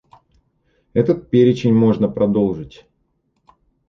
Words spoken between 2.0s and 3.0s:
продолжить.